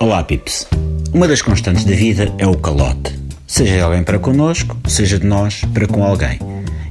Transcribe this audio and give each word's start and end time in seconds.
Olá, 0.00 0.22
Pips. 0.22 0.64
Uma 1.12 1.26
das 1.26 1.42
constantes 1.42 1.84
da 1.84 1.92
vida 1.92 2.32
é 2.38 2.46
o 2.46 2.56
calote. 2.56 3.18
Seja 3.48 3.74
de 3.74 3.80
alguém 3.80 4.04
para 4.04 4.16
connosco, 4.16 4.76
seja 4.86 5.18
de 5.18 5.26
nós 5.26 5.62
para 5.74 5.88
com 5.88 6.04
alguém. 6.04 6.38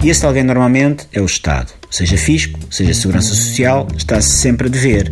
E 0.03 0.09
esse 0.09 0.25
alguém 0.25 0.43
normalmente 0.43 1.07
é 1.13 1.21
o 1.21 1.25
Estado. 1.25 1.71
Seja 1.89 2.17
fisco, 2.17 2.59
seja 2.69 2.93
segurança 2.93 3.29
social, 3.29 3.87
está-se 3.97 4.29
sempre 4.29 4.67
a 4.67 4.69
dever. 4.69 5.11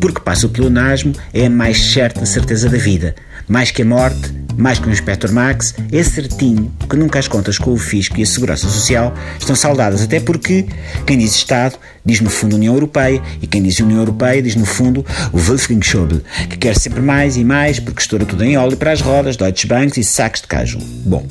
Porque 0.00 0.20
passa 0.20 0.46
o 0.46 0.50
pleonasmo 0.50 1.12
é 1.32 1.46
a 1.46 1.50
mais 1.50 1.92
certa 1.92 2.26
certeza 2.26 2.68
da 2.68 2.78
vida. 2.78 3.14
Mais 3.48 3.70
que 3.70 3.82
a 3.82 3.84
morte, 3.84 4.32
mais 4.56 4.78
que 4.78 4.88
o 4.88 4.90
Inspector 4.90 5.32
Max, 5.32 5.74
é 5.92 6.02
certinho 6.02 6.72
que 6.88 6.96
nunca 6.96 7.18
as 7.18 7.28
contas 7.28 7.58
com 7.58 7.72
o 7.72 7.76
Fisco 7.76 8.18
e 8.18 8.22
a 8.22 8.26
Segurança 8.26 8.68
Social 8.68 9.14
estão 9.38 9.54
saldadas, 9.54 10.02
até 10.02 10.18
porque 10.18 10.66
quem 11.06 11.18
diz 11.18 11.34
Estado 11.34 11.78
diz 12.04 12.20
no 12.20 12.30
fundo 12.30 12.56
União 12.56 12.74
Europeia 12.74 13.22
e 13.40 13.46
quem 13.46 13.62
diz 13.62 13.78
União 13.78 13.98
Europeia 13.98 14.42
diz 14.42 14.56
no 14.56 14.64
fundo 14.64 15.04
o 15.32 15.38
Wolfgang 15.38 15.84
Schäuble, 15.84 16.22
que 16.50 16.56
quer 16.56 16.76
sempre 16.76 17.00
mais 17.00 17.36
e 17.36 17.44
mais 17.44 17.78
porque 17.78 18.00
estoura 18.00 18.24
tudo 18.24 18.42
em 18.42 18.56
óleo 18.56 18.76
para 18.76 18.92
as 18.92 19.00
rodas, 19.00 19.36
Deutsche 19.36 19.66
Banks 19.66 19.96
e 19.96 20.04
sacos 20.04 20.40
de 20.40 20.48
caju. 20.48 20.78
Bom, 21.04 21.26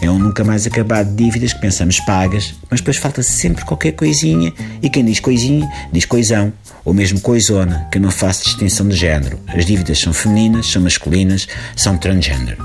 é 0.00 0.10
um 0.10 0.18
nunca 0.18 0.44
mais 0.44 0.66
acabar 0.66 1.04
de 1.04 1.14
dívidas 1.14 1.52
que 1.52 1.60
pensamos 1.60 2.00
pagas, 2.00 2.54
mas 2.70 2.80
depois 2.80 2.96
falta 2.96 3.22
sempre 3.22 3.64
qualquer 3.64 3.92
coisinha 3.92 4.52
e 4.82 4.90
quem 4.90 5.04
diz 5.04 5.20
coisinha 5.20 5.68
diz 5.92 6.04
coisão 6.04 6.52
ou 6.84 6.94
mesmo 6.94 7.20
coisona, 7.20 7.88
que 7.90 7.98
não 7.98 8.10
faço 8.10 8.44
distinção 8.44 8.88
de 8.88 8.96
género. 8.96 9.40
As 9.48 9.66
dívidas 9.66 9.98
são 9.98 10.12
femininas, 10.12 10.66
são 10.66 10.82
masculinas, 10.82 11.48
são 11.74 11.96
transgênero. 11.96 12.64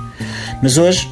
Mas 0.62 0.78
hoje 0.78 1.09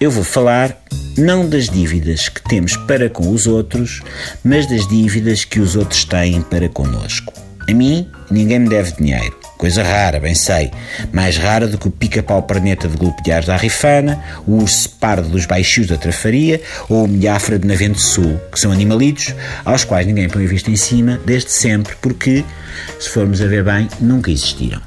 eu 0.00 0.10
vou 0.10 0.24
falar 0.24 0.76
não 1.16 1.48
das 1.48 1.68
dívidas 1.68 2.28
que 2.28 2.42
temos 2.42 2.76
para 2.76 3.10
com 3.10 3.30
os 3.30 3.46
outros, 3.46 4.02
mas 4.44 4.66
das 4.66 4.86
dívidas 4.88 5.44
que 5.44 5.60
os 5.60 5.76
outros 5.76 6.04
têm 6.04 6.42
para 6.42 6.68
conosco. 6.68 7.47
A 7.68 7.74
mim, 7.74 8.08
ninguém 8.30 8.60
me 8.60 8.68
deve 8.70 8.92
dinheiro. 8.92 9.36
Coisa 9.58 9.82
rara, 9.82 10.18
bem 10.18 10.34
sei. 10.34 10.70
Mais 11.12 11.36
rara 11.36 11.66
do 11.66 11.76
que 11.76 11.88
o 11.88 11.90
pica-pau 11.90 12.42
perneta 12.42 12.88
de 12.88 12.96
golpeares 12.96 13.46
da 13.46 13.58
Rifana, 13.58 14.24
o 14.46 14.62
urso 14.62 14.88
pardo 14.98 15.28
dos 15.28 15.44
baixios 15.44 15.86
da 15.86 15.98
Trafaria 15.98 16.62
ou 16.88 17.04
o 17.04 17.08
milhafra 17.08 17.58
de 17.58 17.66
Navento 17.66 18.00
Sul, 18.00 18.40
que 18.50 18.58
são 18.58 18.72
animalitos 18.72 19.34
aos 19.66 19.84
quais 19.84 20.06
ninguém 20.06 20.30
põe 20.30 20.46
a 20.46 20.48
vista 20.48 20.70
em 20.70 20.76
cima 20.76 21.20
desde 21.26 21.50
sempre, 21.50 21.94
porque, 22.00 22.42
se 22.98 23.10
formos 23.10 23.42
a 23.42 23.46
ver 23.46 23.64
bem, 23.64 23.86
nunca 24.00 24.30
existiram. 24.30 24.80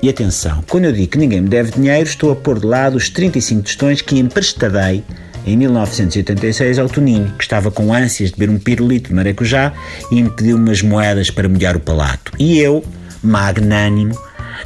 E 0.00 0.08
atenção, 0.08 0.62
quando 0.68 0.84
eu 0.84 0.92
digo 0.92 1.08
que 1.08 1.18
ninguém 1.18 1.40
me 1.40 1.48
deve 1.48 1.72
dinheiro, 1.72 2.08
estou 2.08 2.30
a 2.30 2.36
pôr 2.36 2.60
de 2.60 2.66
lado 2.66 2.96
os 2.96 3.08
35 3.08 3.62
tostões 3.62 4.00
que 4.00 4.16
emprestadei 4.16 5.02
em 5.48 5.56
1986 5.56 6.78
ao 6.78 6.88
Toninho, 6.88 7.32
que 7.38 7.42
estava 7.42 7.70
com 7.70 7.92
ânsias 7.92 8.30
de 8.30 8.36
beber 8.36 8.52
um 8.52 8.58
pirulito 8.58 9.08
de 9.08 9.14
maracujá 9.14 9.72
e 10.10 10.22
me 10.22 10.30
pediu 10.30 10.56
umas 10.56 10.82
moedas 10.82 11.30
para 11.30 11.48
molhar 11.48 11.76
o 11.76 11.80
palato. 11.80 12.32
E 12.38 12.58
eu, 12.58 12.84
magnânimo, 13.22 14.16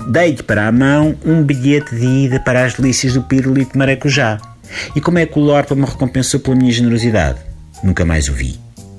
dei-lhe 0.09 0.43
para 0.43 0.67
a 0.67 0.73
mão 0.73 1.15
um 1.25 1.43
bilhete 1.43 1.95
de 1.95 2.05
ida 2.05 2.41
para 2.41 2.65
as 2.65 2.75
delícias 2.75 3.15
do 3.15 3.23
pirulito 3.23 3.73
de 3.73 3.79
maracujá. 3.79 4.41
E 4.97 5.01
como 5.01 5.19
é 5.19 5.27
que 5.27 5.39
o 5.39 5.43
Lorpa 5.43 5.75
me 5.75 5.85
recompensou 5.85 6.41
pela 6.41 6.57
minha 6.57 6.73
generosidade? 6.73 7.39
Nunca 7.83 8.05
mais 8.05 8.29
o 8.29 8.33
vi. 8.33 8.59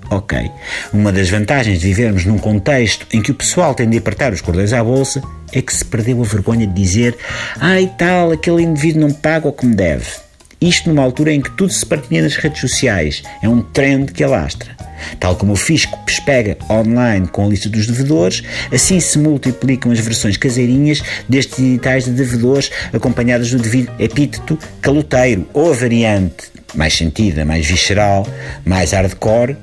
Ok. 0.09 0.51
Uma 0.93 1.11
das 1.11 1.29
vantagens 1.29 1.79
de 1.79 1.87
vivermos 1.87 2.25
num 2.25 2.37
contexto 2.37 3.07
em 3.11 3.21
que 3.21 3.31
o 3.31 3.35
pessoal 3.35 3.73
tem 3.73 3.89
de 3.89 3.97
apertar 3.97 4.31
os 4.31 4.41
cordões 4.41 4.71
à 4.71 4.83
bolsa 4.83 5.21
é 5.51 5.61
que 5.61 5.73
se 5.73 5.83
perdeu 5.83 6.21
a 6.21 6.25
vergonha 6.25 6.67
de 6.67 6.73
dizer 6.73 7.17
ai 7.59 7.91
tal, 7.97 8.31
aquele 8.31 8.61
indivíduo 8.61 9.01
não 9.01 9.11
paga 9.11 9.47
o 9.47 9.53
que 9.53 9.65
me 9.65 9.75
deve. 9.75 10.22
Isto 10.63 10.87
numa 10.87 11.03
altura 11.03 11.33
em 11.33 11.41
que 11.41 11.51
tudo 11.51 11.73
se 11.73 11.85
partilha 11.85 12.21
nas 12.21 12.37
redes 12.37 12.61
sociais. 12.61 13.21
É 13.41 13.49
um 13.49 13.61
trend 13.61 14.13
que 14.13 14.23
alastra. 14.23 14.73
Tal 15.19 15.35
como 15.35 15.51
o 15.51 15.57
fisco 15.57 15.97
pespega 16.05 16.57
online 16.69 17.27
com 17.27 17.45
a 17.45 17.49
lista 17.49 17.67
dos 17.67 17.85
devedores, 17.85 18.41
assim 18.71 18.97
se 19.01 19.19
multiplicam 19.19 19.91
as 19.91 19.99
versões 19.99 20.37
caseirinhas 20.37 21.03
destes 21.27 21.59
editais 21.59 22.05
de 22.05 22.11
devedores 22.11 22.71
acompanhadas 22.93 23.51
do 23.51 23.59
devido 23.59 23.91
epíteto 23.99 24.57
caloteiro 24.81 25.45
ou 25.53 25.71
a 25.71 25.75
variante 25.75 26.53
mais 26.73 26.95
sentida, 26.95 27.43
mais 27.43 27.65
visceral, 27.65 28.25
mais 28.65 28.93
hardcore, 28.93 29.57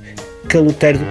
caloteiro 0.47 0.99
do 0.99 1.05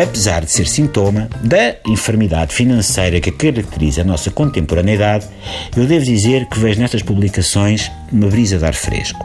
Apesar 0.00 0.44
de 0.44 0.52
ser 0.52 0.66
sintoma 0.66 1.28
da 1.42 1.76
enfermidade 1.86 2.54
financeira 2.54 3.20
que 3.20 3.32
caracteriza 3.32 4.02
a 4.02 4.04
nossa 4.04 4.30
contemporaneidade, 4.30 5.26
eu 5.76 5.86
devo 5.86 6.04
dizer 6.04 6.46
que 6.46 6.58
vejo 6.58 6.80
nestas 6.80 7.02
publicações 7.02 7.90
uma 8.12 8.28
brisa 8.28 8.58
de 8.58 8.64
ar 8.64 8.74
fresco. 8.74 9.18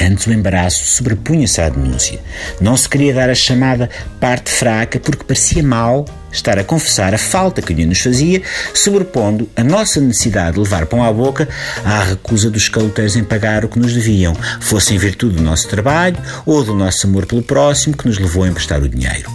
Antes 0.00 0.26
o 0.26 0.32
embaraço 0.32 0.84
sobrepunha-se 0.84 1.60
à 1.60 1.68
denúncia. 1.68 2.18
Não 2.60 2.74
se 2.76 2.88
queria 2.88 3.12
dar 3.12 3.28
a 3.28 3.34
chamada 3.34 3.90
parte 4.18 4.50
fraca 4.50 4.98
porque 4.98 5.24
parecia 5.24 5.62
mal 5.62 6.06
estar 6.32 6.58
a 6.58 6.64
confessar 6.64 7.12
a 7.12 7.18
falta 7.18 7.60
que 7.60 7.72
o 7.72 7.86
nos 7.86 8.00
fazia, 8.00 8.40
sobrepondo 8.72 9.48
a 9.56 9.64
nossa 9.64 10.00
necessidade 10.00 10.54
de 10.54 10.60
levar 10.60 10.86
pão 10.86 11.02
à 11.02 11.12
boca 11.12 11.48
à 11.84 12.04
recusa 12.04 12.50
dos 12.50 12.68
caloteiros 12.68 13.16
em 13.16 13.24
pagar 13.24 13.64
o 13.64 13.68
que 13.68 13.78
nos 13.78 13.92
deviam, 13.92 14.34
fosse 14.60 14.94
em 14.94 14.98
virtude 14.98 15.36
do 15.36 15.42
nosso 15.42 15.68
trabalho 15.68 16.16
ou 16.46 16.64
do 16.64 16.74
nosso 16.74 17.06
amor 17.06 17.26
pelo 17.26 17.42
próximo 17.42 17.96
que 17.96 18.06
nos 18.06 18.18
levou 18.18 18.44
a 18.44 18.48
emprestar 18.48 18.80
o 18.80 18.88
dinheiro. 18.88 19.30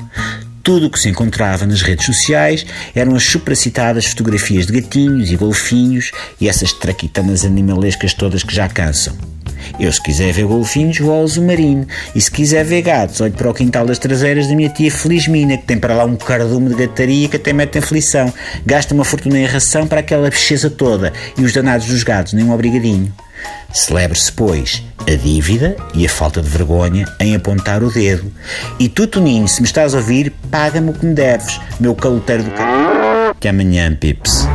Tudo 0.64 0.88
o 0.88 0.90
que 0.90 1.00
se 1.00 1.10
encontrava 1.10 1.68
nas 1.68 1.84
redes 1.84 2.08
sociais 2.08 2.66
eram 2.96 3.16
as 3.16 3.24
supracitadas 3.24 4.06
fotografias 4.06 4.66
de 4.66 4.82
gatinhos 4.82 5.30
e 5.32 5.36
golfinhos 5.36 6.12
e 6.42 6.50
essas 6.50 6.74
traquitanas 6.74 7.46
animalescas 7.46 8.16
todas 8.16 8.42
que 8.42 8.56
já 8.56 8.68
cansam. 8.68 9.35
Eu, 9.80 9.92
se 9.92 10.02
quiser 10.02 10.32
ver 10.32 10.46
golfinhos, 10.46 11.00
vou 11.00 11.14
ao 11.14 11.28
Zumarino. 11.28 11.88
E 12.14 12.22
se 12.22 12.32
quiser 12.32 12.64
ver 12.64 12.82
gatos, 12.82 13.22
olho 13.22 13.34
para 13.34 13.50
o 13.50 13.54
quintal 13.54 13.86
das 13.86 14.00
traseiras 14.00 14.48
da 14.48 14.56
minha 14.56 14.70
tia 14.70 14.92
Felizmina, 14.92 15.58
que 15.58 15.66
tem 15.66 15.78
para 15.78 15.96
lá 15.96 16.06
um 16.06 16.16
cardume 16.16 16.70
de 16.70 16.76
gataria 16.76 17.28
que 17.28 17.38
até 17.38 17.54
mete 17.54 17.78
aflição. 17.78 18.34
Gasta 18.66 18.94
uma 18.94 19.04
fortuna 19.04 19.40
em 19.40 19.46
ração 19.46 19.88
para 19.88 20.00
aquela 20.00 20.30
bicheza 20.30 20.70
toda. 20.70 21.12
E 21.38 21.44
os 21.44 21.54
danados 21.54 21.88
dos 21.88 22.04
gatos, 22.04 22.34
nem 22.34 22.46
um 22.46 22.54
obrigadinho. 22.54 23.14
Celebre-se, 23.72 24.32
pois, 24.32 24.82
a 25.02 25.16
dívida 25.16 25.76
e 25.94 26.06
a 26.06 26.10
falta 26.10 26.42
de 26.42 26.48
vergonha 26.48 27.06
em 27.20 27.36
apontar 27.36 27.84
o 27.84 27.92
dedo. 27.92 28.32
E 28.80 28.88
tu, 28.88 29.06
Toninho, 29.06 29.48
se 29.48 29.62
me 29.62 29.68
estás 29.68 29.94
a 29.94 29.98
ouvir, 29.98 30.32
paga-me 30.50 30.92
o 30.92 30.94
que 30.94 31.06
me 31.06 31.14
deves, 31.14 31.60
meu 31.80 31.94
caloteiro 31.94 32.44
do 32.44 32.50
c... 32.52 32.56
Que 33.40 33.50
amanhã, 33.50 33.94
Pips. 33.94 34.48